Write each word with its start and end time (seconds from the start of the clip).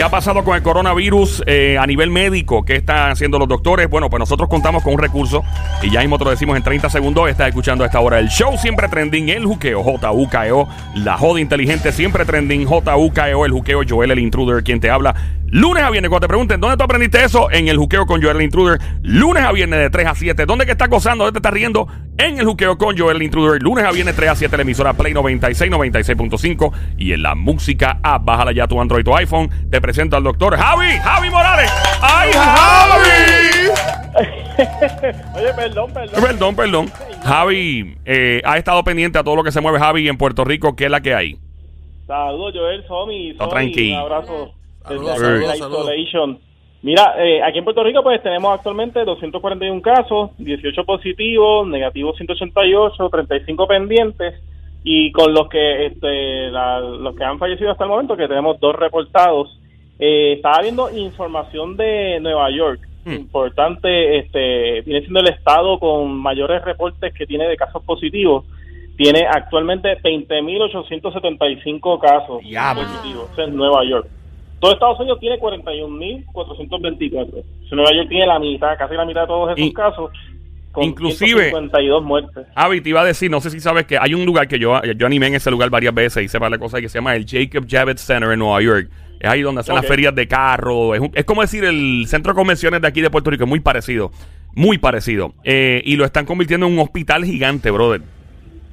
¿Qué 0.00 0.04
ha 0.04 0.10
pasado 0.10 0.42
con 0.44 0.56
el 0.56 0.62
coronavirus 0.62 1.42
eh, 1.44 1.76
a 1.78 1.86
nivel 1.86 2.08
médico? 2.08 2.64
¿Qué 2.64 2.76
están 2.76 3.10
haciendo 3.10 3.38
los 3.38 3.46
doctores? 3.46 3.86
Bueno, 3.86 4.08
pues 4.08 4.18
nosotros 4.18 4.48
contamos 4.48 4.82
con 4.82 4.94
un 4.94 4.98
recurso 4.98 5.44
y 5.82 5.90
ya 5.90 6.00
mismo 6.00 6.16
te 6.16 6.24
lo 6.24 6.30
decimos 6.30 6.56
en 6.56 6.62
30 6.62 6.88
segundos. 6.88 7.28
Estás 7.28 7.48
escuchando 7.48 7.84
a 7.84 7.86
esta 7.86 8.00
hora 8.00 8.18
el 8.18 8.28
show 8.28 8.56
siempre 8.56 8.88
trending, 8.88 9.28
el 9.28 9.44
juqueo, 9.44 9.82
J-U-K-E-O, 9.82 10.66
la 10.94 11.18
joda 11.18 11.38
inteligente 11.38 11.92
siempre 11.92 12.24
trending, 12.24 12.64
J-U-K-E-O, 12.64 13.44
el 13.44 13.52
juqueo, 13.52 13.82
Joel 13.86 14.12
el 14.12 14.20
intruder, 14.20 14.64
quien 14.64 14.80
te 14.80 14.88
habla. 14.88 15.14
Lunes 15.48 15.82
a 15.82 15.90
viernes, 15.90 16.08
cuando 16.08 16.26
te 16.26 16.28
pregunten, 16.28 16.60
¿dónde 16.60 16.78
tú 16.78 16.84
aprendiste 16.84 17.22
eso? 17.22 17.50
En 17.50 17.68
el 17.68 17.76
juqueo 17.76 18.06
con 18.06 18.22
Joel 18.22 18.36
el 18.36 18.42
intruder. 18.44 18.80
Lunes 19.02 19.42
a 19.42 19.52
viernes 19.52 19.80
de 19.80 19.90
3 19.90 20.06
a 20.06 20.14
7. 20.14 20.46
¿Dónde 20.46 20.64
que 20.64 20.72
estás 20.72 20.88
gozando? 20.88 21.24
¿Dónde 21.24 21.38
te 21.38 21.46
estás 21.46 21.52
riendo? 21.52 21.88
En 22.20 22.38
el 22.38 22.44
juqueo 22.44 22.76
con 22.76 22.98
Joel 22.98 23.16
el 23.16 23.22
intruder. 23.22 23.62
Lunes 23.62 23.82
a 23.82 23.92
viernes 23.92 24.14
3 24.14 24.28
a 24.28 24.34
7, 24.34 24.54
la 24.54 24.62
emisora 24.62 24.92
Play 24.92 25.14
96, 25.14 25.72
96.5 25.72 26.72
y 26.98 27.14
en 27.14 27.22
la 27.22 27.34
música 27.34 27.98
app. 28.02 28.26
Bájala 28.26 28.52
ya 28.52 28.68
tu 28.68 28.78
Android 28.78 29.08
o 29.08 29.16
iPhone. 29.16 29.48
Te 29.70 29.80
presento 29.80 30.18
al 30.18 30.22
doctor 30.22 30.54
Javi, 30.54 30.98
Javi 30.98 31.30
Morales. 31.30 31.72
¡Ay, 32.02 32.30
Javi! 32.34 33.70
Oye, 35.34 35.54
perdón, 35.56 35.92
perdón. 35.94 36.22
Perdón, 36.22 36.56
perdón. 36.56 36.92
Javi, 37.24 37.96
eh, 38.04 38.42
ha 38.44 38.58
estado 38.58 38.84
pendiente 38.84 39.18
a 39.18 39.24
todo 39.24 39.36
lo 39.36 39.42
que 39.42 39.50
se 39.50 39.62
mueve 39.62 39.78
Javi 39.78 40.06
en 40.06 40.18
Puerto 40.18 40.44
Rico. 40.44 40.76
¿Qué 40.76 40.84
es 40.84 40.90
la 40.90 41.00
que 41.00 41.14
hay? 41.14 41.38
Saludos, 42.06 42.52
Joel, 42.54 42.86
Somi. 42.86 43.34
Somi. 43.38 43.92
Un 43.92 43.98
abrazo. 43.98 44.52
Saludos, 44.86 45.18
saludos, 45.18 45.48
la 45.48 45.56
saludos. 45.56 46.49
Mira, 46.82 47.14
eh, 47.18 47.42
aquí 47.42 47.58
en 47.58 47.64
Puerto 47.64 47.84
Rico 47.84 48.02
pues 48.02 48.22
tenemos 48.22 48.54
actualmente 48.56 49.04
241 49.04 49.82
casos, 49.82 50.30
18 50.38 50.84
positivos, 50.84 51.66
negativos 51.68 52.16
188, 52.16 53.10
35 53.10 53.66
pendientes 53.66 54.34
y 54.82 55.12
con 55.12 55.34
los 55.34 55.48
que 55.50 55.86
este, 55.86 56.50
la- 56.50 56.80
los 56.80 57.14
que 57.14 57.22
han 57.24 57.38
fallecido 57.38 57.70
hasta 57.70 57.84
el 57.84 57.90
momento 57.90 58.16
que 58.16 58.26
tenemos 58.28 58.58
dos 58.60 58.74
reportados. 58.76 59.58
Eh, 59.98 60.32
estaba 60.36 60.62
viendo 60.62 60.88
información 60.96 61.76
de 61.76 62.18
Nueva 62.20 62.50
York, 62.50 62.80
Hmm. 63.04 63.12
importante, 63.12 64.18
este, 64.18 64.80
viene 64.82 65.00
siendo 65.00 65.20
el 65.20 65.28
estado 65.28 65.78
con 65.78 66.14
mayores 66.16 66.62
reportes 66.64 67.12
que 67.12 67.26
tiene 67.26 67.46
de 67.46 67.56
casos 67.58 67.82
positivos. 67.84 68.44
Tiene 68.96 69.26
actualmente 69.26 69.96
20.875 70.02 71.98
casos 71.98 72.40
Diablo. 72.42 72.82
positivos. 72.82 73.30
Es 73.38 73.48
Nueva 73.48 73.84
York. 73.84 74.06
Todo 74.60 74.72
Estados 74.74 75.00
Unidos 75.00 75.18
tiene 75.20 75.38
41.424. 75.38 77.42
Si 77.68 77.74
Nueva 77.74 77.90
York 77.94 78.08
tiene 78.08 78.26
la 78.26 78.38
mitad, 78.38 78.76
casi 78.78 78.94
la 78.94 79.04
mitad 79.04 79.22
de 79.22 79.26
todos 79.26 79.58
esos 79.58 79.72
casos. 79.74 80.10
Con 80.72 80.84
inclusive- 80.84 81.50
152 81.50 82.04
muertes. 82.04 82.46
Javi, 82.54 82.80
te 82.80 82.90
iba 82.90 83.00
a 83.00 83.04
decir, 83.04 83.28
no 83.30 83.40
sé 83.40 83.50
si 83.50 83.58
sabes 83.58 83.86
que 83.86 83.98
hay 83.98 84.14
un 84.14 84.24
lugar 84.24 84.46
que 84.46 84.58
yo, 84.58 84.80
yo 84.82 85.06
animé 85.06 85.26
en 85.26 85.34
ese 85.34 85.50
lugar 85.50 85.68
varias 85.68 85.92
veces 85.92 86.24
y 86.24 86.28
sepa 86.28 86.48
la 86.48 86.58
cosa 86.58 86.80
que 86.80 86.88
se 86.88 86.98
llama 86.98 87.16
el 87.16 87.26
Jacob 87.26 87.66
Javits 87.68 88.02
Center 88.02 88.30
en 88.30 88.38
Nueva 88.38 88.62
York. 88.62 88.88
Es 89.18 89.28
ahí 89.28 89.42
donde 89.42 89.62
hacen 89.62 89.74
las 89.74 89.86
ferias 89.86 90.14
de 90.14 90.28
carro. 90.28 90.94
Es, 90.94 91.00
un- 91.00 91.10
es 91.14 91.24
como 91.24 91.40
decir 91.42 91.64
el 91.64 92.04
centro 92.06 92.32
de 92.32 92.36
convenciones 92.36 92.80
de 92.80 92.86
aquí 92.86 93.00
de 93.00 93.10
Puerto 93.10 93.30
Rico. 93.30 93.44
Es 93.44 93.50
muy 93.50 93.60
parecido. 93.60 94.12
Muy 94.54 94.78
parecido. 94.78 95.34
Eh, 95.42 95.82
y 95.84 95.96
lo 95.96 96.04
están 96.04 96.24
convirtiendo 96.24 96.66
en 96.66 96.72
un 96.74 96.78
hospital 96.78 97.24
gigante, 97.24 97.70
brother. 97.72 98.02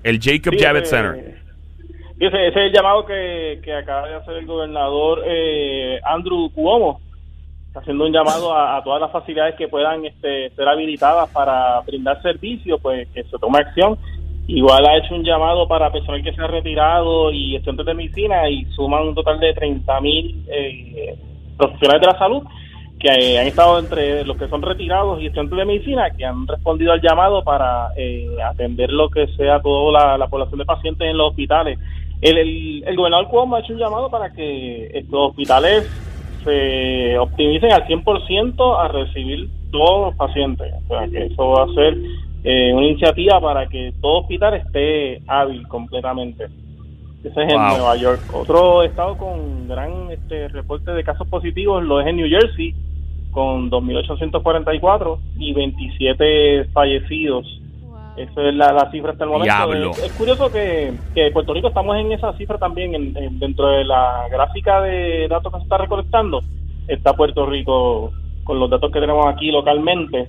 El 0.03 0.19
Jacob 0.21 0.53
Sí, 0.55 0.63
Javits 0.63 0.87
ese- 0.87 0.95
Center. 0.97 1.37
Ese, 2.19 2.47
es 2.47 2.55
el 2.55 2.73
llamado 2.73 3.05
que, 3.05 3.59
que 3.63 3.73
acaba 3.73 4.07
de 4.07 4.15
hacer 4.15 4.37
el 4.37 4.47
gobernador 4.47 5.21
eh, 5.25 5.99
Andrew 6.03 6.49
Cuomo. 6.51 6.99
Está 7.67 7.81
haciendo 7.81 8.05
un 8.05 8.11
llamado 8.11 8.57
a, 8.57 8.81
todas 8.83 8.99
las 8.99 9.11
facilidades 9.11 9.53
que 9.55 9.67
puedan 9.67 10.03
este, 10.03 10.49
ser 10.49 10.67
habilitadas 10.67 11.29
para 11.29 11.79
brindar 11.81 12.19
servicio, 12.23 12.79
pues 12.79 13.07
que 13.09 13.23
se 13.23 13.37
tome 13.37 13.59
acción. 13.59 13.99
Igual 14.47 14.87
ha 14.87 14.97
hecho 14.97 15.13
un 15.13 15.23
llamado 15.23 15.67
para 15.67 15.91
personal 15.91 16.23
que 16.23 16.33
se 16.33 16.41
ha 16.41 16.47
retirado 16.47 17.31
y 17.31 17.55
estudiantes 17.55 17.85
de 17.85 17.93
medicina 17.93 18.49
y 18.49 18.65
suman 18.71 19.09
un 19.09 19.13
total 19.13 19.39
de 19.39 19.53
30 19.53 20.01
mil 20.01 20.43
eh, 20.49 21.15
profesionales 21.55 22.01
de 22.01 22.07
la 22.07 22.17
salud 22.17 22.43
que 22.99 23.09
eh, 23.09 23.39
han 23.39 23.45
estado 23.45 23.77
entre 23.77 24.25
los 24.25 24.37
que 24.37 24.47
son 24.47 24.63
retirados 24.63 25.21
y 25.21 25.27
estudiantes 25.27 25.57
de 25.57 25.65
medicina 25.65 26.09
que 26.09 26.25
han 26.25 26.47
respondido 26.47 26.93
al 26.93 27.01
llamado 27.01 27.43
para 27.43 27.89
eh, 27.95 28.27
atender 28.43 28.91
lo 28.91 29.09
que 29.09 29.27
sea 29.35 29.59
toda 29.59 30.17
la 30.17 30.27
población 30.27 30.57
de 30.57 30.65
pacientes 30.65 31.07
en 31.07 31.17
los 31.17 31.29
hospitales. 31.29 31.77
El, 32.21 32.37
el, 32.37 32.83
el 32.85 32.95
gobernador 32.95 33.27
Cuomo 33.27 33.55
ha 33.55 33.59
hecho 33.59 33.73
un 33.73 33.79
llamado 33.79 34.09
para 34.09 34.31
que 34.31 34.89
estos 34.93 35.29
hospitales 35.29 35.87
se 36.43 37.17
optimicen 37.19 37.71
al 37.71 37.85
100% 37.85 38.79
a 38.79 38.87
recibir 38.87 39.49
todos 39.71 40.07
los 40.07 40.15
pacientes. 40.15 40.73
O 40.85 40.87
sea, 40.87 41.07
que 41.07 41.25
eso 41.25 41.49
va 41.49 41.63
a 41.63 41.73
ser 41.73 41.97
eh, 42.43 42.73
una 42.73 42.87
iniciativa 42.87 43.41
para 43.41 43.67
que 43.67 43.93
todo 44.01 44.21
hospital 44.21 44.53
esté 44.55 45.21
hábil 45.27 45.67
completamente. 45.67 46.45
Ese 47.23 47.43
es 47.43 47.53
en. 47.53 47.57
Nueva 47.57 47.95
York. 47.97 48.21
Otro 48.33 48.83
estado 48.83 49.17
con 49.17 49.67
gran 49.67 50.11
este, 50.11 50.47
reporte 50.47 50.91
de 50.91 51.03
casos 51.03 51.27
positivos 51.27 51.83
lo 51.83 51.99
es 51.99 52.07
en 52.07 52.17
New 52.17 52.29
Jersey, 52.29 52.73
con 53.31 53.69
2.844 53.69 55.19
y 55.37 55.53
27 55.53 56.65
fallecidos. 56.71 57.61
Esa 58.17 58.47
es 58.49 58.55
la, 58.55 58.73
la 58.73 58.89
cifra 58.91 59.11
hasta 59.11 59.23
el 59.25 59.29
momento. 59.29 59.53
Diablo. 59.53 59.91
Es, 59.91 60.03
es 60.03 60.11
curioso 60.13 60.51
que, 60.51 60.91
que 61.13 61.29
Puerto 61.31 61.53
Rico 61.53 61.67
estamos 61.67 61.95
en 61.97 62.11
esa 62.11 62.33
cifra 62.33 62.57
también, 62.57 62.95
en- 62.95 63.15
en- 63.15 63.39
dentro 63.39 63.67
de 63.67 63.83
la 63.85 64.23
gráfica 64.31 64.81
de 64.81 65.27
datos 65.29 65.51
que 65.53 65.59
se 65.59 65.63
está 65.63 65.77
recolectando, 65.77 66.41
está 66.87 67.13
Puerto 67.13 67.45
Rico 67.45 68.11
con 68.43 68.59
los 68.59 68.69
datos 68.69 68.91
que 68.91 68.99
tenemos 68.99 69.25
aquí 69.27 69.51
localmente. 69.51 70.27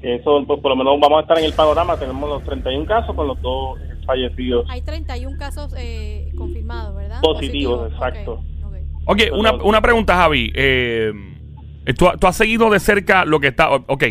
Que 0.00 0.16
eso, 0.16 0.42
pues, 0.46 0.60
por 0.60 0.70
lo 0.70 0.76
menos 0.76 0.98
vamos 1.00 1.18
a 1.18 1.22
estar 1.22 1.38
en 1.38 1.44
el 1.44 1.52
panorama, 1.52 1.96
tenemos 1.98 2.28
los 2.28 2.42
31 2.44 2.86
casos 2.86 3.14
con 3.14 3.26
los 3.26 3.40
dos 3.42 3.78
fallecidos. 4.06 4.66
Hay 4.70 4.82
31 4.82 5.36
casos 5.38 5.74
eh, 5.76 6.30
confirmados, 6.38 6.94
¿verdad? 6.96 7.20
Positivos, 7.20 7.90
exacto. 7.92 8.40
ok. 8.64 8.74
Oye, 9.08 9.30
una, 9.32 9.52
una 9.54 9.80
pregunta, 9.80 10.16
Javi. 10.16 10.52
Eh, 10.54 11.12
¿tú, 11.98 12.06
tú 12.20 12.26
has 12.26 12.36
seguido 12.36 12.70
de 12.70 12.78
cerca 12.80 13.24
lo 13.24 13.40
que 13.40 13.48
está. 13.48 13.70
Ok, 13.74 14.04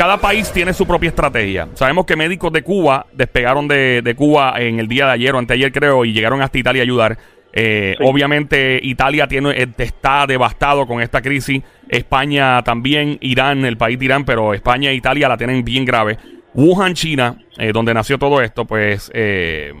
cada 0.00 0.16
país 0.16 0.50
tiene 0.50 0.72
su 0.72 0.86
propia 0.86 1.10
estrategia. 1.10 1.68
Sabemos 1.74 2.06
que 2.06 2.16
médicos 2.16 2.50
de 2.54 2.62
Cuba 2.62 3.04
despegaron 3.12 3.68
de, 3.68 4.00
de 4.00 4.14
Cuba 4.14 4.54
en 4.56 4.80
el 4.80 4.88
día 4.88 5.04
de 5.04 5.12
ayer 5.12 5.34
o 5.34 5.38
anteayer, 5.38 5.70
creo, 5.70 6.06
y 6.06 6.14
llegaron 6.14 6.40
hasta 6.40 6.56
Italia 6.56 6.80
a 6.80 6.84
ayudar. 6.84 7.18
Eh, 7.52 7.96
Sí. 7.98 8.04
Obviamente, 8.06 8.80
Italia 8.82 9.26
tiene, 9.26 9.50
eh, 9.50 9.68
está 9.76 10.26
devastado 10.26 10.86
con 10.86 11.02
esta 11.02 11.20
crisis. 11.20 11.62
España 11.86 12.62
también, 12.62 13.18
Irán, 13.20 13.66
el 13.66 13.76
país 13.76 13.98
de 13.98 14.06
Irán, 14.06 14.24
pero 14.24 14.54
España 14.54 14.88
e 14.88 14.94
Italia 14.94 15.28
la 15.28 15.36
tienen 15.36 15.62
bien 15.62 15.84
grave. 15.84 16.16
Wuhan, 16.54 16.94
China, 16.94 17.36
eh, 17.58 17.70
donde 17.70 17.92
nació 17.92 18.16
todo 18.16 18.40
esto, 18.40 18.64
pues, 18.64 19.10
eh, 19.12 19.74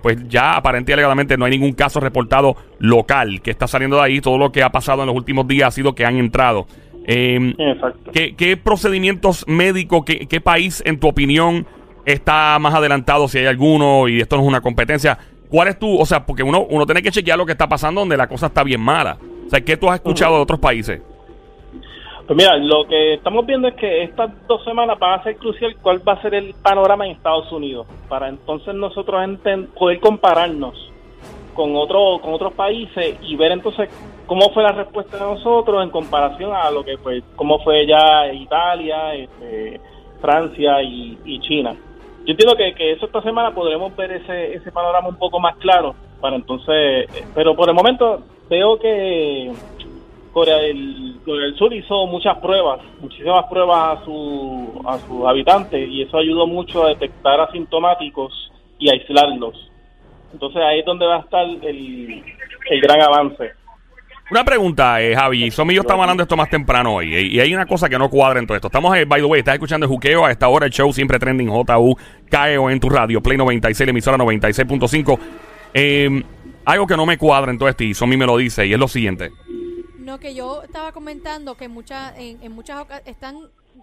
pues 0.00 0.28
ya 0.28 0.52
aparentemente 0.52 0.92
alegadamente 0.92 1.36
no 1.36 1.44
hay 1.44 1.50
ningún 1.50 1.72
caso 1.72 1.98
reportado 1.98 2.56
local 2.78 3.42
que 3.42 3.50
está 3.50 3.66
saliendo 3.66 3.96
de 3.96 4.02
ahí. 4.02 4.20
Todo 4.20 4.38
lo 4.38 4.52
que 4.52 4.62
ha 4.62 4.70
pasado 4.70 5.02
en 5.02 5.08
los 5.08 5.16
últimos 5.16 5.48
días 5.48 5.66
ha 5.66 5.70
sido 5.72 5.92
que 5.96 6.06
han 6.06 6.18
entrado. 6.18 6.68
Eh. 7.08 7.54
¿qué, 8.12 8.34
qué 8.34 8.56
procedimientos 8.56 9.46
médicos, 9.46 10.04
qué, 10.04 10.26
qué 10.26 10.40
país, 10.40 10.82
en 10.84 10.98
tu 10.98 11.06
opinión, 11.06 11.66
está 12.04 12.58
más 12.58 12.74
adelantado, 12.74 13.28
si 13.28 13.38
hay 13.38 13.46
alguno, 13.46 14.08
y 14.08 14.20
esto 14.20 14.36
no 14.36 14.42
es 14.42 14.48
una 14.48 14.60
competencia? 14.60 15.16
¿Cuál 15.48 15.68
es 15.68 15.78
tu, 15.78 15.98
o 15.98 16.04
sea, 16.04 16.26
porque 16.26 16.42
uno, 16.42 16.66
uno 16.68 16.84
tiene 16.84 17.02
que 17.02 17.12
chequear 17.12 17.38
lo 17.38 17.46
que 17.46 17.52
está 17.52 17.68
pasando 17.68 18.00
donde 18.00 18.16
la 18.16 18.26
cosa 18.26 18.46
está 18.46 18.64
bien 18.64 18.80
mala? 18.80 19.16
O 19.46 19.48
sea, 19.48 19.60
¿qué 19.60 19.76
tú 19.76 19.88
has 19.88 19.96
escuchado 19.96 20.34
de 20.36 20.42
otros 20.42 20.58
países? 20.58 21.00
Pues 22.26 22.36
mira, 22.36 22.56
lo 22.56 22.84
que 22.88 23.14
estamos 23.14 23.46
viendo 23.46 23.68
es 23.68 23.74
que 23.74 24.02
estas 24.02 24.32
dos 24.48 24.64
semanas 24.64 24.98
van 24.98 25.20
a 25.20 25.22
ser 25.22 25.36
crucial 25.36 25.76
cuál 25.80 26.06
va 26.06 26.14
a 26.14 26.22
ser 26.22 26.34
el 26.34 26.54
panorama 26.54 27.06
en 27.06 27.12
Estados 27.12 27.52
Unidos, 27.52 27.86
para 28.08 28.28
entonces 28.28 28.74
nosotros 28.74 29.22
poder 29.78 30.00
compararnos 30.00 30.90
con 31.54 31.76
otro, 31.76 32.18
con 32.20 32.34
otros 32.34 32.52
países 32.54 33.16
y 33.22 33.36
ver 33.36 33.52
entonces 33.52 33.88
cómo 34.26 34.50
fue 34.50 34.62
la 34.62 34.72
respuesta 34.72 35.16
de 35.16 35.22
nosotros 35.22 35.82
en 35.82 35.90
comparación 35.90 36.52
a 36.54 36.70
lo 36.70 36.84
que 36.84 36.98
pues 36.98 37.22
cómo 37.36 37.58
fue 37.60 37.86
ya 37.86 38.32
Italia, 38.32 39.14
este, 39.14 39.80
Francia 40.20 40.82
y, 40.82 41.18
y 41.24 41.40
China. 41.40 41.76
Yo 42.24 42.32
entiendo 42.32 42.56
que, 42.56 42.74
que 42.74 42.92
eso 42.92 43.06
esta 43.06 43.22
semana 43.22 43.54
podremos 43.54 43.94
ver 43.94 44.12
ese, 44.12 44.54
ese 44.54 44.72
panorama 44.72 45.08
un 45.08 45.16
poco 45.16 45.38
más 45.38 45.56
claro 45.56 45.94
para 46.20 46.36
entonces, 46.36 46.74
eh, 47.14 47.24
pero 47.34 47.54
por 47.54 47.68
el 47.68 47.74
momento 47.74 48.22
veo 48.48 48.78
que 48.78 49.52
Corea 50.32 50.56
del, 50.58 51.16
Corea 51.24 51.46
del 51.46 51.56
Sur 51.56 51.72
hizo 51.72 52.06
muchas 52.06 52.36
pruebas, 52.38 52.80
muchísimas 53.00 53.44
pruebas 53.46 53.98
a, 53.98 54.04
su, 54.04 54.82
a 54.86 54.98
sus 54.98 55.24
habitantes 55.26 55.88
y 55.88 56.02
eso 56.02 56.18
ayudó 56.18 56.46
mucho 56.46 56.84
a 56.84 56.88
detectar 56.88 57.40
asintomáticos 57.40 58.52
y 58.78 58.90
aislarlos. 58.90 59.70
Entonces 60.32 60.62
ahí 60.62 60.80
es 60.80 60.84
donde 60.84 61.06
va 61.06 61.16
a 61.16 61.20
estar 61.20 61.44
el, 61.44 62.22
el 62.70 62.80
gran 62.80 63.00
avance. 63.02 63.52
Una 64.30 64.44
pregunta, 64.44 65.00
eh, 65.00 65.14
Javi. 65.14 65.50
Somi 65.52 65.72
y 65.72 65.76
yo 65.76 65.82
estamos 65.82 66.02
hablando 66.02 66.20
de 66.22 66.24
esto 66.24 66.36
más 66.36 66.50
temprano 66.50 66.94
hoy. 66.96 67.14
eh, 67.14 67.22
Y 67.22 67.38
hay 67.40 67.54
una 67.54 67.64
cosa 67.66 67.88
que 67.88 67.96
no 67.96 68.10
cuadra 68.10 68.40
en 68.40 68.46
todo 68.46 68.56
esto. 68.56 68.66
Estamos, 68.68 68.96
eh, 68.96 69.04
by 69.04 69.20
the 69.20 69.24
way, 69.26 69.38
estás 69.38 69.54
escuchando 69.54 69.86
el 69.86 69.90
juqueo 69.90 70.24
a 70.24 70.32
esta 70.32 70.48
hora. 70.48 70.66
El 70.66 70.72
show 70.72 70.92
siempre 70.92 71.18
trending 71.20 71.48
JU, 71.48 71.96
KEO 72.28 72.70
en 72.70 72.80
tu 72.80 72.88
radio. 72.88 73.22
Play 73.22 73.38
96, 73.38 73.86
la 73.86 73.90
emisora 73.90 74.16
96.5. 74.18 75.18
Eh, 75.74 76.24
algo 76.64 76.86
que 76.88 76.96
no 76.96 77.06
me 77.06 77.16
cuadra 77.18 77.52
en 77.52 77.58
todo 77.58 77.68
esto, 77.68 77.84
y 77.84 77.94
Somi 77.94 78.16
me 78.16 78.26
lo 78.26 78.36
dice, 78.36 78.66
y 78.66 78.72
es 78.72 78.78
lo 78.80 78.88
siguiente. 78.88 79.30
No, 80.00 80.18
que 80.18 80.34
yo 80.34 80.62
estaba 80.64 80.90
comentando 80.90 81.56
que 81.56 81.68
muchas 81.68 82.12
en, 82.18 82.42
en 82.42 82.50
muchas 82.52 82.80
oca- 82.80 83.02
están 83.06 83.36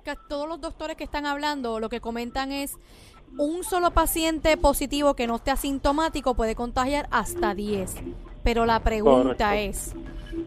ca- 0.03 0.17
todos 0.27 0.49
los 0.49 0.59
doctores 0.59 0.97
que 0.97 1.05
están 1.05 1.25
hablando 1.25 1.79
lo 1.79 1.87
que 1.87 2.01
comentan 2.01 2.51
es 2.51 2.75
un 3.37 3.63
solo 3.63 3.91
paciente 3.91 4.57
positivo 4.57 5.13
que 5.15 5.27
no 5.27 5.37
esté 5.37 5.51
asintomático 5.51 6.33
puede 6.35 6.55
contagiar 6.55 7.07
hasta 7.11 7.53
10. 7.55 7.95
pero 8.43 8.65
la 8.65 8.81
pregunta 8.81 9.51
Correcto. 9.51 9.69
es, 9.69 9.95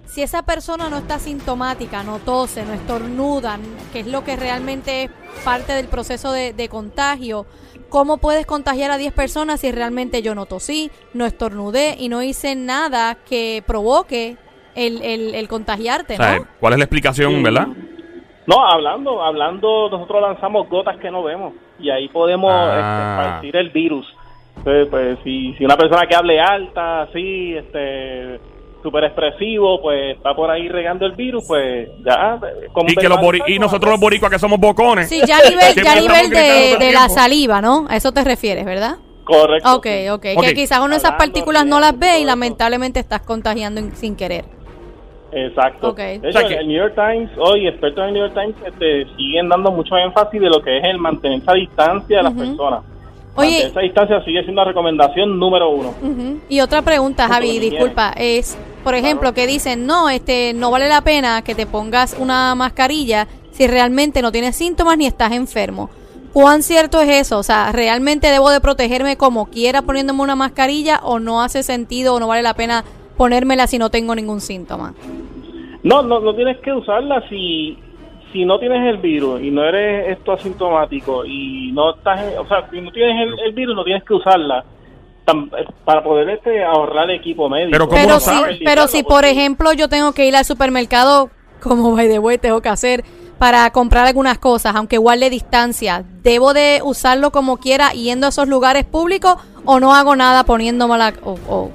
si 0.06 0.23
esa 0.23 0.43
persona 0.44 0.88
no 0.88 0.99
está 0.99 1.19
sintomática, 1.19 2.03
no 2.03 2.19
tose, 2.20 2.64
no 2.64 2.73
estornuda, 2.73 3.58
que 3.93 4.00
es 4.00 4.06
lo 4.06 4.25
que 4.25 4.37
realmente 4.37 5.05
es 5.05 5.11
parte 5.44 5.73
del 5.75 5.88
proceso 5.88 6.32
de, 6.32 6.53
de 6.53 6.69
contagio, 6.69 7.47
¿cómo 7.88 8.19
puedes 8.19 8.47
contagiar 8.47 8.91
a 8.91 8.99
10 8.99 9.12
personas 9.12 9.61
si 9.61 9.70
realmente 9.73 10.23
yo 10.23 10.35
no 10.35 10.47
tosí, 10.47 10.91
no 11.14 11.26
estornudé 11.26 11.97
y 11.99 12.08
no 12.08 12.23
hice 12.23 12.55
nada 12.56 13.17
que 13.29 13.62
provoque 13.67 14.37
el, 14.75 15.03
el, 15.03 15.35
el 15.35 15.49
contagiarte, 15.49 16.14
O 16.14 16.17
sea, 16.17 16.37
¿no? 16.38 16.47
¿Cuál 16.61 16.73
es 16.75 16.79
la 16.79 16.85
explicación, 16.85 17.32
Sí. 17.35 17.43
verdad? 17.43 17.67
No, 18.47 18.64
hablando, 18.64 19.23
hablando, 19.25 19.88
nosotros 19.91 20.23
lanzamos 20.23 20.69
gotas 20.69 20.97
que 20.99 21.11
no 21.11 21.25
vemos 21.25 21.53
y 21.81 21.91
ahí 21.91 22.08
podemos 22.08 22.53
Ah. 22.53 22.79
este, 22.79 23.23
esparcir 23.50 23.56
el 23.56 23.70
virus. 23.70 24.06
Entonces, 24.58 24.87
pues, 24.88 25.19
si, 25.25 25.53
si 25.55 25.64
una 25.64 25.76
persona 25.76 26.06
que 26.06 26.14
hable 26.14 26.41
alta, 26.41 27.03
así, 27.03 27.55
este, 27.56 28.41
súper 28.87 29.03
expresivo, 29.03 29.83
pues 29.83 30.17
está 30.17 30.33
por 30.35 30.49
ahí 30.49 30.69
regando 30.69 31.06
el 31.06 31.12
virus, 31.12 31.44
pues 31.49 31.88
ya. 32.05 32.38
Y, 32.87 32.94
que 32.94 33.09
los 33.09 33.19
bori- 33.19 33.38
verbalizar, 33.38 33.50
y 33.50 33.59
nosotros 33.59 33.91
los 33.91 34.00
boricuas 34.00 34.31
que 34.31 34.38
somos 34.38 34.61
bocones. 34.61 35.09
Sí, 35.09 35.21
ya 35.27 35.38
a 35.38 35.50
nivel, 35.50 35.75
ya 35.75 35.93
a 35.93 36.00
nivel 36.00 36.31
de, 36.79 36.93
la 36.93 37.09
saliva, 37.09 37.61
¿no? 37.61 37.87
A 37.88 37.97
eso 37.97 38.12
te 38.12 38.23
refieres, 38.23 38.65
¿verdad? 38.65 38.99
Correcto. 39.25 39.75
Ok, 39.75 39.87
ok. 40.12 40.27
Ok. 40.37 40.44
Que 40.44 40.55
quizás 40.55 40.79
uno 40.79 40.91
de 40.91 40.97
esas 40.99 41.11
Hablando, 41.11 41.19
partículas 41.33 41.67
no 41.67 41.81
las 41.81 41.99
ve 41.99 42.21
y 42.21 42.25
lamentablemente 42.25 43.00
estás 43.00 43.23
contagiando 43.23 43.81
sin 43.94 44.15
querer. 44.15 44.44
Exacto. 45.32 45.89
Ok. 45.89 45.99
De 45.99 46.29
O 46.29 46.32
sea 46.32 46.41
hecho, 46.43 46.49
que- 46.50 46.55
el 46.59 46.69
New 46.69 46.77
York 46.77 46.94
Times, 46.94 47.31
hoy 47.39 47.67
expertos 47.67 48.03
en 48.05 48.09
el 48.11 48.15
New 48.15 48.23
York 48.29 48.35
Times 48.35 48.56
este, 48.73 49.06
siguen 49.17 49.49
dando 49.49 49.73
mucho 49.73 49.97
énfasis 49.97 50.41
de 50.41 50.49
lo 50.49 50.62
que 50.62 50.79
es 50.79 50.85
el 50.85 50.99
mantener 50.99 51.41
esa 51.43 51.55
distancia 51.55 52.19
de 52.19 52.23
las 52.23 52.32
personas. 52.32 52.85
Oye- 53.35 53.67
esa 53.67 53.81
distancia 53.81 54.25
sigue 54.25 54.43
siendo 54.44 54.62
una 54.62 54.71
recomendación 54.71 55.39
número 55.39 55.69
uno. 55.69 55.93
Y 56.49 56.61
otra 56.61 56.81
pregunta, 56.82 57.29
Javi, 57.29 57.59
disculpa, 57.59 58.15
es, 58.17 58.56
por 58.87 58.94
ejemplo, 58.94 59.35
que 59.35 59.49
dicen, 59.49 59.85
no, 59.85 60.09
este, 60.11 60.53
no 60.55 60.71
vale 60.71 60.88
la 60.88 61.00
pena 61.00 61.43
que 61.43 61.56
te 61.56 61.67
pongas 61.67 62.17
una 62.21 62.55
mascarilla 62.55 63.27
si 63.50 63.67
realmente 63.67 64.23
no 64.23 64.31
tienes 64.31 64.55
síntomas 64.55 64.97
ni 64.97 65.06
estás 65.06 65.33
enfermo. 65.33 65.91
¿Cuán 66.33 66.62
cierto 66.62 67.00
es 67.00 67.09
eso? 67.09 67.38
O 67.38 67.43
sea, 67.43 67.73
¿realmente 67.73 68.29
debo 68.29 68.49
de 68.49 68.61
protegerme 68.61 69.17
como 69.17 69.47
quiera 69.47 69.83
poniéndome 69.83 70.23
una 70.23 70.37
mascarilla 70.37 71.00
o 71.03 71.19
no 71.19 71.43
hace 71.43 71.65
sentido 71.65 72.15
o 72.15 72.21
no 72.21 72.29
vale 72.29 72.43
la 72.43 72.55
pena 72.55 72.85
ponérmela 73.17 73.67
si 73.67 73.77
no 73.77 73.91
tengo 73.91 74.15
ningún 74.15 74.41
síntoma? 74.41 74.94
No, 75.82 76.03
no, 76.05 76.21
no 76.21 76.32
tienes 76.37 76.59
que 76.59 76.73
usarla 76.73 77.29
si, 77.29 77.77
si 78.32 78.44
no 78.44 78.61
tienes 78.61 78.87
el 78.87 78.99
virus 78.99 79.43
y 79.43 79.50
no 79.50 79.65
eres 79.65 80.17
esto 80.17 80.31
asintomático 80.31 81.25
y 81.27 81.73
no 81.73 81.97
estás, 81.97 82.21
o 82.39 82.47
sea, 82.47 82.71
si 82.71 82.81
no 82.81 82.93
tienes 82.93 83.21
el, 83.21 83.47
el 83.47 83.53
virus 83.53 83.75
no 83.75 83.82
tienes 83.82 84.05
que 84.05 84.15
usarla 84.15 84.65
tam- 85.26 85.50
eh, 85.58 85.67
para 85.84 86.02
poder 86.02 86.31
este, 86.31 86.64
ahorrar 86.64 87.11
equipo 87.11 87.49
médico. 87.50 87.73
Pero 87.73 87.88
¿cómo 87.88 88.00
Pero 88.00 88.14
lo 88.14 88.20
si, 88.20 88.26
sabes? 88.31 88.58
pero 88.64 88.87
si, 88.88 89.02
por 89.02 89.25
ejemplo, 89.26 89.73
yo 89.75 89.88
tengo 89.88 90.12
que 90.12 90.26
ir 90.26 90.34
al 90.37 90.44
supermercado, 90.44 91.28
como 91.62 91.94
by 91.94 92.08
the 92.08 92.19
way 92.19 92.38
tengo 92.38 92.62
que 92.62 92.69
hacer, 92.70 93.05
para 93.38 93.70
comprar 93.70 94.06
algunas 94.06 94.38
cosas, 94.38 94.75
aunque 94.76 94.96
guarde 94.96 95.28
distancia, 95.28 96.02
¿debo 96.23 96.55
de 96.55 96.81
usarlo 96.82 97.31
como 97.32 97.58
quiera 97.58 97.90
yendo 97.90 98.26
a 98.26 98.31
esos 98.31 98.49
lugares 98.49 98.84
públicos 98.84 99.37
o 99.67 99.78
no 99.78 99.94
hago 99.94 100.17
nada 100.17 100.44
poniéndomela? 100.44 101.12
O, 101.23 101.32
o- 101.49 101.70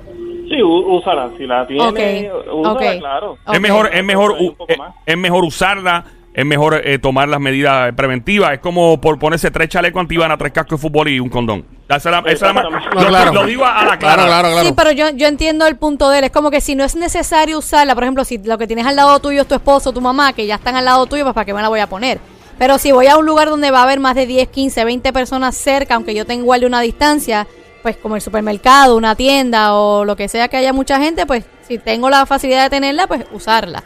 Sí, 0.49 0.61
úsala, 0.61 1.29
si 1.37 1.45
la 1.47 1.65
tienes, 1.65 2.29
Ok, 2.33 2.51
úsala, 2.51 2.73
ok. 2.91 2.99
claro. 2.99 3.37
Es 3.53 3.61
mejor, 3.61 3.89
es 3.93 4.03
mejor, 4.03 4.35
eh, 4.37 4.77
es 5.05 5.17
mejor 5.17 5.45
usarla, 5.45 6.03
es 6.33 6.45
mejor 6.45 6.81
eh, 6.85 6.97
tomar 6.99 7.27
las 7.27 7.39
medidas 7.39 7.93
preventivas. 7.93 8.53
Es 8.53 8.59
como 8.59 9.01
por 9.01 9.19
ponerse 9.19 9.51
tres 9.51 9.69
chalecos 9.69 9.99
antibanas, 9.99 10.37
tres 10.37 10.51
cascos 10.53 10.79
de 10.79 10.87
fútbol 10.87 11.09
y 11.09 11.19
un 11.19 11.29
condón. 11.29 11.65
Esa 11.89 12.19
esa 12.25 12.53
lo, 12.53 12.69
No, 12.71 13.07
claro. 13.07 13.33
lo 13.33 13.45
digo 13.45 13.65
a 13.65 13.83
la 13.83 13.97
clara. 13.97 14.15
Claro, 14.23 14.23
claro, 14.27 14.49
claro. 14.51 14.67
Sí, 14.69 14.73
pero 14.77 14.91
yo, 14.91 15.09
yo 15.09 15.27
entiendo 15.27 15.67
el 15.67 15.75
punto 15.75 16.09
de 16.09 16.19
él. 16.19 16.23
Es 16.25 16.31
como 16.31 16.49
que 16.49 16.61
si 16.61 16.73
no 16.75 16.85
es 16.85 16.95
necesario 16.95 17.57
usarla, 17.57 17.95
por 17.95 18.03
ejemplo, 18.05 18.23
si 18.23 18.37
lo 18.37 18.57
que 18.57 18.65
tienes 18.67 18.85
al 18.85 18.95
lado 18.95 19.19
tuyo 19.19 19.41
es 19.41 19.47
tu 19.47 19.55
esposo, 19.55 19.91
tu 19.91 19.99
mamá, 19.99 20.31
que 20.31 20.45
ya 20.45 20.55
están 20.55 20.75
al 20.77 20.85
lado 20.85 21.05
tuyo, 21.05 21.23
pues 21.23 21.33
¿para 21.33 21.43
qué 21.45 21.53
me 21.53 21.61
la 21.61 21.67
voy 21.67 21.81
a 21.81 21.87
poner? 21.87 22.19
Pero 22.57 22.77
si 22.77 22.91
voy 22.93 23.07
a 23.07 23.17
un 23.17 23.25
lugar 23.25 23.49
donde 23.49 23.71
va 23.71 23.79
a 23.79 23.83
haber 23.83 23.99
más 23.99 24.15
de 24.15 24.25
10, 24.25 24.47
15, 24.49 24.85
20 24.85 25.11
personas 25.11 25.55
cerca, 25.57 25.95
aunque 25.95 26.13
yo 26.13 26.25
tenga 26.25 26.43
igual 26.43 26.61
de 26.61 26.67
una 26.67 26.79
distancia, 26.79 27.45
pues 27.81 27.97
como 27.97 28.15
el 28.15 28.21
supermercado, 28.21 28.95
una 28.95 29.15
tienda 29.15 29.73
o 29.73 30.05
lo 30.05 30.15
que 30.15 30.29
sea 30.29 30.47
que 30.47 30.57
haya 30.57 30.71
mucha 30.71 30.99
gente, 30.99 31.25
pues 31.25 31.43
si 31.67 31.77
tengo 31.77 32.09
la 32.09 32.25
facilidad 32.25 32.63
de 32.63 32.69
tenerla, 32.69 33.07
pues 33.07 33.25
usarla. 33.33 33.83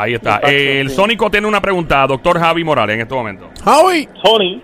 Ahí 0.00 0.14
está. 0.14 0.40
Eh, 0.44 0.80
el. 0.80 0.90
Sónico 0.90 1.28
tiene 1.30 1.46
una 1.48 1.60
pregunta, 1.60 2.06
doctor 2.06 2.38
Javi 2.38 2.62
Morales, 2.62 2.94
en 2.94 3.00
este 3.00 3.14
momento. 3.14 3.48
Javi. 3.64 4.08
Sony, 4.22 4.62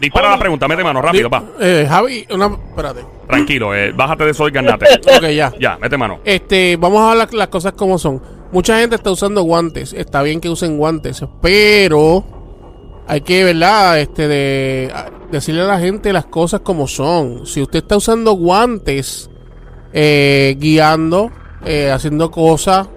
Dispara 0.00 0.30
la 0.30 0.38
pregunta, 0.38 0.68
mete 0.68 0.84
mano, 0.84 1.02
rápido, 1.02 1.28
di- 1.28 1.34
va. 1.34 1.42
eh, 1.60 1.84
Javi, 1.88 2.24
una, 2.30 2.46
espérate. 2.46 3.00
Tranquilo, 3.26 3.74
eh, 3.74 3.90
bájate 3.90 4.24
de 4.26 4.30
eso 4.30 4.46
y 4.46 4.52
ganate. 4.52 4.86
Ok, 5.16 5.24
ya. 5.34 5.52
ya, 5.58 5.76
mete 5.80 5.96
mano. 5.98 6.20
Este, 6.24 6.76
vamos 6.76 7.00
a 7.00 7.10
hablar 7.10 7.34
las 7.34 7.48
cosas 7.48 7.72
como 7.72 7.98
son. 7.98 8.22
Mucha 8.52 8.78
gente 8.78 8.94
está 8.94 9.10
usando 9.10 9.42
guantes. 9.42 9.92
Está 9.92 10.22
bien 10.22 10.40
que 10.40 10.48
usen 10.48 10.78
guantes, 10.78 11.24
pero 11.42 12.24
hay 13.08 13.22
que, 13.22 13.42
¿verdad? 13.42 13.98
Este, 13.98 14.28
de 14.28 14.92
a- 14.94 15.10
decirle 15.32 15.62
a 15.62 15.66
la 15.66 15.80
gente 15.80 16.12
las 16.12 16.26
cosas 16.26 16.60
como 16.60 16.86
son. 16.86 17.44
Si 17.44 17.60
usted 17.60 17.80
está 17.80 17.96
usando 17.96 18.34
guantes, 18.34 19.28
eh, 19.92 20.54
guiando, 20.60 21.32
eh, 21.64 21.90
haciendo 21.90 22.30
cosas 22.30 22.88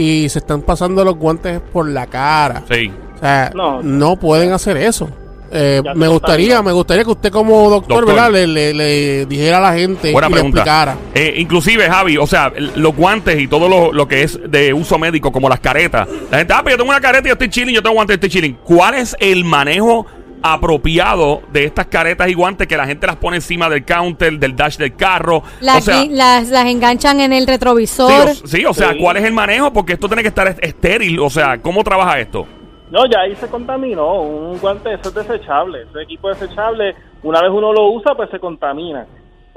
y 0.00 0.28
se 0.28 0.38
están 0.38 0.62
pasando 0.62 1.04
los 1.04 1.16
guantes 1.16 1.60
por 1.72 1.88
la 1.88 2.06
cara. 2.06 2.62
Sí. 2.70 2.90
O 3.16 3.18
sea, 3.18 3.50
no, 3.54 3.82
No. 3.82 4.16
pueden 4.16 4.52
hacer 4.52 4.76
eso. 4.76 5.08
Eh, 5.50 5.80
me 5.96 6.08
gustaría, 6.08 6.60
me 6.62 6.72
gustaría 6.72 7.04
que 7.04 7.10
usted 7.10 7.32
como 7.32 7.70
doctor, 7.70 8.00
Doctor. 8.00 8.14
¿verdad? 8.14 8.30
Le, 8.30 8.46
le- 8.46 8.74
le 8.74 9.24
dijera 9.26 9.56
a 9.56 9.60
la 9.62 9.72
gente 9.72 10.12
Buena 10.12 10.28
y 10.28 10.34
le 10.34 10.40
explicara. 10.40 10.94
Eh, 11.14 11.34
inclusive, 11.38 11.88
Javi, 11.88 12.18
o 12.18 12.26
sea, 12.26 12.52
los 12.76 12.94
guantes 12.94 13.40
y 13.40 13.48
todo 13.48 13.66
lo, 13.66 13.90
lo 13.92 14.06
que 14.06 14.22
es 14.24 14.38
de 14.46 14.74
uso 14.74 14.98
médico, 14.98 15.32
como 15.32 15.48
las 15.48 15.58
caretas. 15.60 16.06
La 16.30 16.38
gente, 16.38 16.52
ah, 16.52 16.60
pero 16.62 16.74
yo 16.76 16.82
tengo 16.82 16.90
una 16.90 17.00
careta 17.00 17.26
y 17.26 17.30
yo 17.30 17.32
estoy 17.32 17.48
chilling, 17.48 17.74
yo 17.74 17.82
tengo 17.82 17.94
guantes 17.94 18.14
y 18.14 18.16
estoy 18.16 18.28
chilling. 18.28 18.58
¿Cuál 18.62 18.94
es 18.96 19.16
el 19.20 19.42
manejo 19.46 20.04
apropiado 20.42 21.42
de 21.52 21.64
estas 21.64 21.86
caretas 21.86 22.28
y 22.28 22.34
guantes 22.34 22.66
que 22.66 22.76
la 22.76 22.86
gente 22.86 23.06
las 23.06 23.16
pone 23.16 23.36
encima 23.36 23.68
del 23.68 23.84
counter, 23.84 24.38
del 24.38 24.54
dash 24.56 24.76
del 24.76 24.94
carro? 24.96 25.42
Las, 25.60 25.78
o 25.78 25.92
sea, 25.92 26.04
las, 26.10 26.48
las 26.48 26.66
enganchan 26.66 27.20
en 27.20 27.32
el 27.32 27.44
sí, 27.44 27.50
retrovisor. 27.50 28.28
o, 28.28 28.34
sí, 28.46 28.64
o 28.64 28.74
sea, 28.74 28.92
Sí. 28.92 28.98
¿cuál 29.00 29.16
es 29.18 29.24
el 29.24 29.32
manejo? 29.32 29.72
Porque 29.72 29.94
esto 29.94 30.06
tiene 30.08 30.22
que 30.22 30.28
estar 30.28 30.46
est- 30.48 30.62
estéril. 30.64 31.18
O 31.20 31.30
sea, 31.30 31.58
¿cómo 31.58 31.82
trabaja 31.84 32.18
esto? 32.18 32.46
no, 32.90 33.04
ya 33.04 33.20
ahí 33.20 33.36
se 33.36 33.46
contaminó. 33.48 34.22
Un 34.22 34.58
guante 34.58 34.94
eso 34.94 35.10
es 35.10 35.14
desechable. 35.14 35.82
Ese 35.90 36.02
equipo 36.02 36.30
desechable, 36.30 36.94
una 37.22 37.42
vez 37.42 37.50
uno 37.52 37.70
lo 37.72 37.90
usa, 37.90 38.14
pues 38.14 38.30
se 38.30 38.38
contamina. 38.38 39.06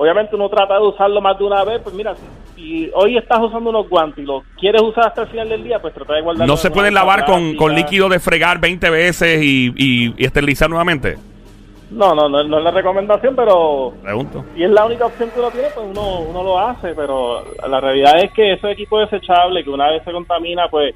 Obviamente 0.02 0.36
uno 0.36 0.50
trata 0.50 0.80
de 0.80 0.88
usarlo 0.88 1.22
más 1.22 1.38
de 1.38 1.44
una 1.44 1.64
vez, 1.64 1.80
pues 1.84 1.94
mira, 1.94 2.16
si, 2.56 2.90
hoy 2.96 3.18
estás 3.18 3.38
usando 3.40 3.70
unos 3.70 3.88
guantes 3.88 4.24
y 4.24 4.26
los 4.26 4.44
quieres 4.60 4.82
usar 4.82 5.06
hasta 5.10 5.22
el 5.22 5.28
final 5.28 5.48
del 5.48 5.64
día, 5.64 5.80
pues 5.80 5.94
trata 5.94 6.16
de 6.16 6.22
guardarlos 6.24 6.48
¿No 6.48 6.58
se 6.58 6.72
pueden 6.72 6.96
lavar 6.96 7.24
con, 7.26 7.56
con 7.56 7.76
líquido 7.76 8.10
de 8.10 8.20
fregar 8.20 8.60
20 8.60 8.90
veces 8.90 9.44
y, 9.44 9.72
y- 9.78 10.14
y 10.18 10.26
esterilizar 10.26 10.68
nuevamente? 10.72 11.18
No, 11.92 12.16
no, 12.16 12.28
no, 12.28 12.42
no 12.44 12.58
es 12.58 12.64
la 12.64 12.72
recomendación, 12.72 13.36
pero 13.36 13.94
Pregunto. 14.02 14.44
si 14.56 14.64
es 14.64 14.72
la 14.72 14.86
única 14.88 15.06
opción 15.06 15.30
que 15.30 15.40
uno 15.40 15.52
tiene, 15.52 15.68
pues 15.76 15.86
uno, 15.88 16.22
uno 16.22 16.42
lo 16.42 16.58
hace, 16.58 16.96
pero 16.96 17.44
la 17.70 17.80
realidad 17.80 18.24
es 18.24 18.32
que 18.34 18.54
ese 18.54 18.72
equipo 18.72 18.98
desechable, 18.98 19.64
que 19.64 19.70
una 19.70 19.92
vez 19.92 20.02
se 20.04 20.12
contamina, 20.12 20.68
pues 20.68 20.96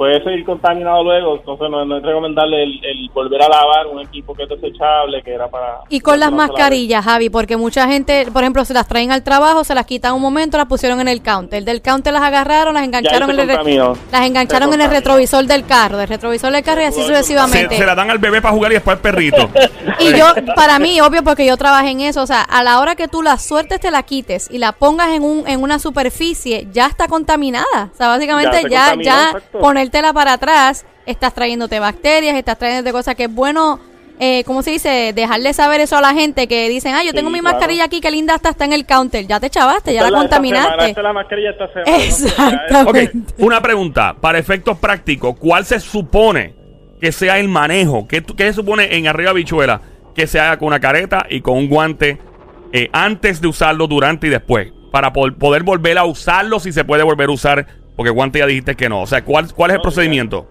puede 0.00 0.24
seguir 0.24 0.46
contaminado 0.46 1.04
luego, 1.04 1.36
entonces 1.36 1.68
no, 1.68 1.84
no 1.84 1.98
es 1.98 2.02
recomendable 2.02 2.62
el, 2.62 2.82
el 2.82 3.10
volver 3.12 3.42
a 3.42 3.50
lavar 3.50 3.86
un 3.86 4.00
equipo 4.00 4.32
que 4.34 4.44
es 4.44 4.48
desechable, 4.48 5.22
que 5.22 5.34
era 5.34 5.46
para... 5.48 5.80
Y 5.90 6.00
con 6.00 6.18
las 6.18 6.32
mascarillas, 6.32 7.04
Javi, 7.04 7.28
porque 7.28 7.58
mucha 7.58 7.86
gente, 7.86 8.26
por 8.32 8.42
ejemplo, 8.42 8.64
se 8.64 8.72
las 8.72 8.88
traen 8.88 9.12
al 9.12 9.22
trabajo, 9.22 9.62
se 9.62 9.74
las 9.74 9.84
quitan 9.84 10.14
un 10.14 10.22
momento, 10.22 10.56
las 10.56 10.68
pusieron 10.68 11.02
en 11.02 11.08
el 11.08 11.20
counter. 11.22 11.62
Del 11.64 11.82
counter 11.82 12.14
las 12.14 12.22
agarraron, 12.22 12.72
las 12.72 12.84
engancharon, 12.84 13.28
en 13.28 13.40
el, 13.40 13.46
las 13.46 14.26
engancharon 14.26 14.72
en 14.72 14.80
el 14.80 14.88
retrovisor 14.88 15.44
del 15.44 15.66
carro, 15.66 15.98
del 15.98 16.08
retrovisor 16.08 16.50
del 16.50 16.64
carro 16.64 16.80
y 16.80 16.84
así 16.84 17.02
Se, 17.02 17.08
sucesivamente. 17.08 17.76
se 17.76 17.84
la 17.84 17.94
dan 17.94 18.10
al 18.10 18.16
bebé 18.16 18.40
para 18.40 18.54
jugar 18.54 18.72
y 18.72 18.76
después 18.76 18.96
al 18.96 19.02
perrito. 19.02 19.50
Y 19.98 20.16
yo, 20.16 20.24
para 20.56 20.78
mí, 20.78 20.98
obvio, 21.02 21.22
porque 21.22 21.44
yo 21.44 21.58
trabajé 21.58 21.90
en 21.90 22.00
eso, 22.00 22.22
o 22.22 22.26
sea, 22.26 22.40
a 22.40 22.62
la 22.62 22.80
hora 22.80 22.96
que 22.96 23.06
tú 23.06 23.20
la 23.20 23.36
suertes 23.36 23.80
te 23.80 23.90
la 23.90 24.02
quites 24.02 24.48
y 24.50 24.56
la 24.56 24.72
pongas 24.72 25.10
en 25.10 25.22
un 25.22 25.46
en 25.46 25.62
una 25.62 25.78
superficie, 25.78 26.68
ya 26.72 26.86
está 26.86 27.06
contaminada. 27.06 27.90
O 27.92 27.96
sea, 27.96 28.08
básicamente 28.08 28.62
Ya 28.62 28.62
se 28.62 28.68
ya, 28.70 28.84
contaminó, 28.86 29.04
ya 29.52 29.60
ponértela 29.90 30.12
para 30.12 30.34
atrás, 30.34 30.86
estás 31.06 31.34
trayéndote 31.34 31.80
bacterias, 31.80 32.36
estás 32.36 32.58
trayéndote 32.58 32.92
cosas 32.92 33.14
que 33.16 33.24
es 33.24 33.34
bueno, 33.34 33.80
eh, 34.20 34.44
¿cómo 34.44 34.62
se 34.62 34.70
dice? 34.72 35.12
Dejarle 35.14 35.52
saber 35.52 35.80
eso 35.80 35.96
a 35.96 36.00
la 36.00 36.14
gente 36.14 36.46
que 36.46 36.68
dicen, 36.68 36.94
ah, 36.94 37.02
yo 37.02 37.12
tengo 37.12 37.28
Sí, 37.30 37.34
mi 37.34 37.40
claro. 37.40 37.56
mascarilla 37.56 37.84
aquí, 37.84 38.00
qué 38.00 38.10
linda 38.10 38.34
está, 38.36 38.50
está 38.50 38.64
en 38.66 38.72
el 38.72 38.86
counter. 38.86 39.26
Ya 39.26 39.40
te 39.40 39.50
chavaste, 39.50 39.92
ya 39.94 40.02
la 40.02 40.08
es 40.18 40.24
esta 40.24 40.36
semana, 40.36 40.60
contaminaste. 40.62 40.88
esta 40.90 41.00
es 41.00 41.04
la 41.04 41.12
mascarilla 41.12 41.50
esta 41.50 41.68
semana. 41.72 41.90
¿no? 41.90 41.96
Exactamente. 42.04 43.18
Ok, 43.18 43.38
una 43.38 43.60
pregunta. 43.60 44.14
Para 44.20 44.38
efectos 44.38 44.78
prácticos, 44.78 45.36
¿cuál 45.38 45.64
se 45.64 45.80
supone 45.80 46.54
que 47.00 47.10
sea 47.12 47.38
el 47.38 47.48
manejo? 47.48 48.06
¿Qué, 48.06 48.22
se 48.36 48.52
supone 48.52 48.94
en 48.96 49.08
arriba 49.08 49.32
bichuela? 49.32 49.80
Que 50.14 50.26
se 50.26 50.38
haga 50.38 50.58
con 50.58 50.68
una 50.68 50.80
careta 50.80 51.26
y 51.28 51.40
con 51.40 51.56
un 51.56 51.68
guante 51.68 52.18
eh, 52.72 52.88
antes 52.92 53.40
de 53.40 53.48
usarlo, 53.48 53.86
durante 53.88 54.26
y 54.28 54.30
después. 54.30 54.70
Para 54.92 55.12
po- 55.12 55.32
poder 55.38 55.62
volver 55.62 55.96
a 55.98 56.04
usarlo 56.04 56.60
si 56.60 56.72
se 56.72 56.84
puede 56.84 57.02
volver 57.04 57.28
a 57.30 57.32
usar. 57.32 57.66
Porque 58.00 58.12
guante 58.12 58.38
ya 58.38 58.46
dijiste 58.46 58.76
que 58.76 58.88
no. 58.88 59.02
O 59.02 59.06
sea, 59.06 59.22
¿cuál, 59.22 59.52
cuál 59.54 59.72
es 59.72 59.74
el 59.74 59.80
No, 59.80 59.82
procedimiento? 59.82 60.46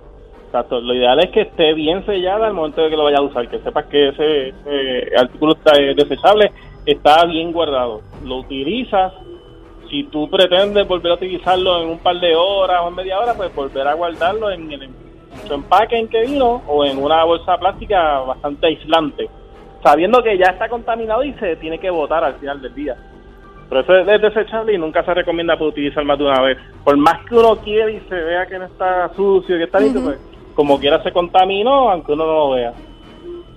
Exacto, 0.45 0.79
lo 0.81 0.93
ideal 0.93 1.17
es 1.17 1.31
que 1.31 1.41
esté 1.41 1.73
bien 1.73 2.05
sellada 2.05 2.45
al 2.45 2.53
momento 2.53 2.83
de 2.83 2.91
que 2.91 2.95
lo 2.95 3.05
vayas 3.05 3.21
a 3.21 3.23
usar, 3.23 3.49
que 3.49 3.57
sepas 3.61 3.87
que 3.87 4.09
ese, 4.09 4.49
ese 4.49 5.17
artículo 5.17 5.53
está 5.53 5.75
eh, 5.81 5.95
desechable 5.95 6.51
está 6.85 7.25
bien 7.25 7.51
guardado. 7.51 8.01
Lo 8.23 8.35
utilizas, 8.35 9.13
si 9.89 10.03
tú 10.03 10.29
pretendes 10.29 10.87
volver 10.87 11.13
a 11.13 11.15
utilizarlo 11.15 11.81
en 11.81 11.89
un 11.89 11.97
par 11.97 12.19
de 12.19 12.35
horas 12.35 12.81
o 12.83 12.89
en 12.89 12.93
media 12.93 13.19
hora, 13.19 13.33
pues 13.33 13.55
volver 13.55 13.87
a 13.87 13.95
guardarlo 13.95 14.51
en, 14.51 14.71
el, 14.71 14.83
en 14.83 14.93
su 15.47 15.51
empaque 15.55 15.97
en 15.97 16.07
que 16.07 16.27
vino 16.27 16.61
o 16.67 16.85
en 16.85 16.99
una 16.99 17.23
bolsa 17.23 17.57
plástica 17.57 18.19
bastante 18.19 18.67
aislante, 18.67 19.27
sabiendo 19.83 20.21
que 20.21 20.37
ya 20.37 20.51
está 20.51 20.69
contaminado 20.69 21.23
y 21.23 21.33
se 21.33 21.55
tiene 21.55 21.79
que 21.79 21.89
botar 21.89 22.23
al 22.23 22.35
final 22.35 22.61
del 22.61 22.75
día. 22.75 22.95
Pero 23.69 23.81
eso 23.81 23.95
es, 23.95 24.07
es 24.07 24.21
desechable 24.21 24.73
y 24.73 24.77
nunca 24.77 25.03
se 25.05 25.13
recomienda 25.13 25.53
para 25.55 25.69
utilizar 25.69 26.03
más 26.03 26.17
de 26.17 26.25
una 26.25 26.41
vez. 26.41 26.57
Por 26.83 26.97
más 26.97 27.23
que 27.27 27.35
uno 27.35 27.55
quiera 27.57 27.89
y 27.91 27.99
se 28.09 28.15
vea 28.15 28.47
que 28.47 28.57
no 28.57 28.65
está 28.65 29.11
sucio, 29.15 29.57
que 29.57 29.63
está 29.65 29.79
limpio, 29.79 30.03
pues 30.03 30.17
como 30.55 30.79
quiera 30.79 31.01
se 31.03 31.11
contaminó, 31.11 31.89
aunque 31.91 32.11
uno 32.13 32.25
no 32.25 32.33
lo 32.33 32.49
vea. 32.51 32.73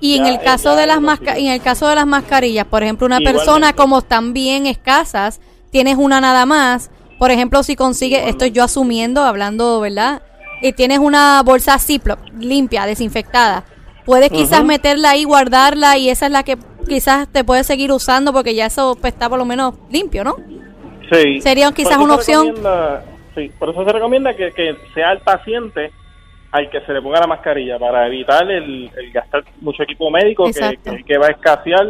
Y 0.00 0.16
en 0.16 0.26
el 0.26 0.40
caso 0.40 0.74
de 0.76 0.86
las 0.86 1.00
masca- 1.00 1.36
en 1.38 1.46
el 1.48 1.62
caso 1.62 1.88
de 1.88 1.94
las 1.94 2.06
mascarillas, 2.06 2.66
por 2.66 2.82
ejemplo, 2.82 3.06
una 3.06 3.16
Igualmente. 3.20 3.44
persona 3.46 3.72
como 3.72 3.98
están 4.00 4.32
bien 4.32 4.66
escasas, 4.66 5.40
tienes 5.70 5.96
una 5.96 6.20
nada 6.20 6.44
más. 6.44 6.90
Por 7.18 7.30
ejemplo, 7.30 7.62
si 7.62 7.76
consigues, 7.76 8.26
estoy 8.26 8.50
yo 8.50 8.64
asumiendo, 8.64 9.22
hablando, 9.22 9.80
¿verdad? 9.80 10.20
Y 10.60 10.72
tienes 10.72 10.98
una 10.98 11.40
bolsa 11.44 11.78
Ziploc 11.78 12.18
limpia, 12.38 12.84
desinfectada. 12.84 13.64
Puedes 14.04 14.30
quizás 14.30 14.64
meterla 14.64 15.10
ahí, 15.10 15.22
guardarla 15.22 15.96
y 15.96 16.08
esa 16.10 16.26
es 16.26 16.32
la 16.32 16.42
que 16.42 16.56
quizás 16.88 17.28
te 17.28 17.44
puedes 17.44 17.66
seguir 17.66 17.90
usando 17.92 18.32
porque 18.32 18.54
ya 18.54 18.66
eso 18.66 18.96
pues, 19.00 19.12
está 19.12 19.28
por 19.28 19.38
lo 19.38 19.44
menos 19.44 19.74
limpio, 19.90 20.24
¿no? 20.24 20.36
Sí. 21.12 21.40
Sería 21.40 21.70
quizás 21.72 21.98
una 21.98 22.18
se 22.20 22.36
opción. 22.36 22.54
Sí, 23.34 23.50
por 23.58 23.70
eso 23.70 23.84
se 23.84 23.92
recomienda 23.92 24.34
que, 24.34 24.50
que 24.52 24.76
sea 24.94 25.12
el 25.12 25.18
paciente 25.20 25.90
al 26.50 26.68
que 26.68 26.80
se 26.82 26.92
le 26.92 27.00
ponga 27.00 27.18
la 27.20 27.26
mascarilla 27.26 27.78
para 27.78 28.06
evitar 28.06 28.50
el, 28.50 28.90
el 28.94 29.10
gastar 29.12 29.42
mucho 29.62 29.82
equipo 29.84 30.10
médico 30.10 30.44
que, 30.52 30.78
que, 30.84 31.02
que 31.02 31.16
va 31.18 31.28
a 31.28 31.30
escasear 31.30 31.86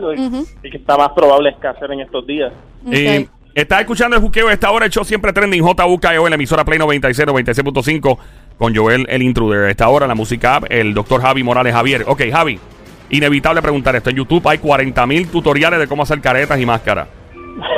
y- 0.62 0.70
que 0.70 0.76
está 0.76 0.96
más 0.96 1.10
probable 1.10 1.50
escasear 1.50 1.90
en 1.92 2.00
estos 2.00 2.24
días. 2.26 2.52
Eh, 2.90 3.26
Ok. 3.28 3.38
Estás 3.54 3.80
escuchando 3.80 4.16
el 4.16 4.22
juqueo 4.22 4.48
a 4.48 4.52
esta 4.54 4.70
hora, 4.70 4.86
el 4.86 4.90
show 4.90 5.04
siempre 5.04 5.30
trending 5.30 5.62
JUKEO 5.62 6.24
en 6.26 6.30
la 6.30 6.36
emisora 6.36 6.64
Play 6.64 6.78
96, 6.78 7.28
96.5 7.28 8.18
con 8.56 8.74
Joel 8.74 9.04
el 9.10 9.20
Intruder. 9.22 9.64
A 9.64 9.70
esta 9.70 9.88
hora 9.90 10.06
la 10.06 10.14
música 10.14 10.56
app, 10.56 10.64
el 10.70 10.94
doctor 10.94 11.20
Javi 11.20 11.42
Morales 11.42 11.74
Javier. 11.74 12.04
Ok, 12.06 12.22
Javi, 12.30 12.58
inevitable 13.12 13.62
preguntar 13.62 13.94
esto. 13.94 14.10
En 14.10 14.16
YouTube 14.16 14.46
hay 14.48 14.58
40 14.58 15.06
mil 15.06 15.28
tutoriales 15.28 15.78
de 15.78 15.86
cómo 15.86 16.02
hacer 16.02 16.20
caretas 16.20 16.58
y 16.58 16.66
máscaras. 16.66 17.06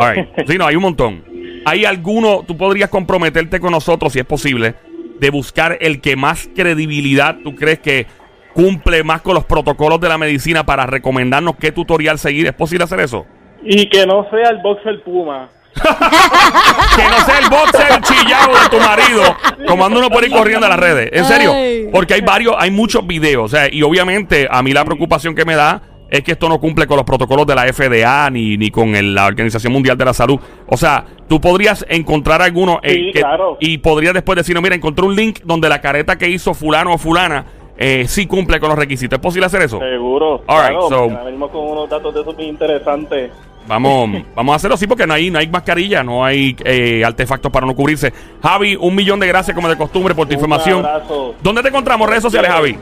All 0.00 0.14
right. 0.14 0.29
Sí, 0.47 0.57
no, 0.57 0.67
hay 0.67 0.76
un 0.76 0.83
montón. 0.83 1.25
¿Hay 1.67 1.85
alguno, 1.85 2.43
tú 2.47 2.57
podrías 2.57 2.88
comprometerte 2.88 3.61
con 3.61 3.73
nosotros, 3.73 4.12
si 4.12 4.19
es 4.19 4.25
posible, 4.25 4.75
de 5.19 5.31
buscar 5.31 5.79
el 5.81 6.00
que 6.00 6.17
más 6.17 6.49
credibilidad 6.55 7.37
tú 7.43 7.55
crees 7.55 7.81
que 7.81 8.07
cumple 8.55 9.03
más 9.03 9.23
con 9.23 9.35
los 9.35 9.45
protocolos 9.45 10.00
de 10.00 10.09
la 10.09 10.19
medicina 10.19 10.64
para 10.64 10.87
recomendarnos 10.87 11.57
qué 11.57 11.73
tutorial 11.73 12.19
seguir? 12.19 12.47
¿Es 12.47 12.55
posible 12.55 12.85
hacer 12.85 13.00
eso? 13.00 13.26
Y 13.62 13.88
que 13.88 14.07
no 14.07 14.29
sea 14.31 14.50
el 14.50 14.59
boxer 14.62 15.03
Puma. 15.03 15.49
Que 16.97 17.02
no 17.09 17.25
sea 17.25 17.38
el 17.40 17.49
boxer 17.50 18.00
chillado 18.02 18.52
de 18.52 18.69
tu 18.71 18.78
marido, 18.78 19.23
como 19.66 19.85
anda 19.85 19.99
uno 19.99 20.11
por 20.11 20.23
ahí 20.23 20.31
corriendo 20.31 20.66
a 20.66 20.69
las 20.71 20.78
redes. 20.78 21.11
En 21.12 21.25
serio. 21.25 21.52
Porque 21.93 22.14
hay 22.14 22.21
varios, 22.21 22.54
hay 22.59 22.71
muchos 22.71 23.07
videos. 23.07 23.45
O 23.45 23.49
sea, 23.49 23.73
y 23.73 23.83
obviamente 23.83 24.47
a 24.50 24.62
mí 24.62 24.73
la 24.73 24.85
preocupación 24.85 25.35
que 25.35 25.45
me 25.45 25.54
da 25.57 25.83
es 26.11 26.23
que 26.23 26.33
esto 26.33 26.49
no 26.49 26.61
cumple 26.61 26.87
con 26.87 26.97
los 26.97 27.04
protocolos 27.04 27.47
de 27.47 27.54
la 27.57 27.64
FDA 27.73 28.31
ni, 28.31 28.57
ni 28.57 28.71
con 28.71 28.95
el- 28.95 29.14
la 29.14 29.26
Organización 29.26 29.73
Mundial 29.73 29.99
de 29.99 30.04
la 30.04 30.14
Salud. 30.14 30.38
O 30.69 30.76
sea, 30.76 31.04
tú 31.28 31.40
podrías 31.40 31.85
encontrar 31.88 32.40
alguno 32.43 32.78
eh, 32.83 32.93
Sí, 32.95 33.11
que- 33.12 33.21
claro. 33.21 33.57
y 33.59 33.78
podrías 33.78 34.14
después 34.14 34.37
decir, 34.37 34.54
no, 34.54 34.62
mira, 34.62 34.76
encontré 34.76 35.04
un 35.04 35.16
link 35.16 35.40
donde 35.45 35.69
la 35.69 35.81
careta 35.81 36.16
que 36.16 36.28
hizo 36.28 36.54
fulano 36.54 36.93
o 36.95 36.99
fulana 36.99 37.47
eh, 37.76 38.04
sí 38.07 38.26
cumple 38.26 38.61
con 38.61 38.69
los 38.69 38.78
requisitos. 38.78 39.16
¿Es 39.16 39.23
posible 39.23 39.47
hacer 39.47 39.62
eso? 39.62 39.81
Seguro. 39.81 40.45
All 40.47 40.69
right, 40.69 40.78
so- 40.83 40.88
porque 40.88 41.14
ahora 41.16 41.31
mismo 41.31 41.49
con 41.49 41.62
unos 41.66 41.90
datos 41.90 42.14
de 42.14 42.21
esos 42.21 42.37
bien 42.37 42.50
interesantes. 42.50 43.33
Vamos, 43.66 44.11
vamos 44.35 44.52
a 44.52 44.56
hacerlo 44.56 44.75
así 44.75 44.87
porque 44.87 45.06
no 45.06 45.14
hay, 45.14 45.30
no 45.30 45.38
hay 45.38 45.49
mascarilla, 45.49 46.02
no 46.02 46.25
hay 46.25 46.54
eh, 46.64 47.02
artefactos 47.04 47.50
para 47.50 47.66
no 47.66 47.75
cubrirse. 47.75 48.12
Javi, 48.42 48.76
un 48.76 48.94
millón 48.94 49.21
de 49.21 49.26
gracias 49.26 49.54
como 49.54 49.68
de 49.68 49.76
costumbre 49.76 50.14
por 50.14 50.26
tu 50.26 50.33
Un 50.35 50.38
información. 50.38 50.85
abrazo. 50.85 51.35
¿Dónde 51.42 51.62
te 51.62 51.68
encontramos? 51.68 52.09
Redes 52.09 52.23
sociales, 52.23 52.50
Javi. 52.50 52.78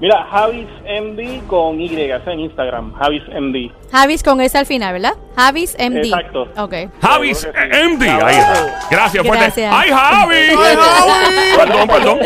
Mira, 0.00 0.24
Javis 0.30 0.68
MD 0.84 1.44
con 1.48 1.80
Y, 1.80 1.88
en 2.00 2.40
Instagram. 2.40 2.94
Javis 2.94 3.22
MD. 3.28 3.72
Javis 3.90 4.22
con 4.22 4.40
ese 4.40 4.58
al 4.58 4.66
final, 4.66 4.92
¿verdad? 4.92 5.14
Javis 5.34 5.76
MD. 5.76 6.04
Exacto. 6.06 6.48
Ok. 6.56 6.74
Javis 7.02 7.38
sí. 7.38 7.48
MD. 7.48 8.02
Ahí 8.22 8.36
está. 8.36 8.78
Gracias, 8.90 9.26
fuerte. 9.26 9.44
Gracias. 9.44 9.74
¡Ay, 9.74 9.90
Javi! 9.90 10.34
¡Ay, 10.36 10.76
Javi! 10.76 11.56
Perdón, 11.56 11.88
perdón. 11.88 12.18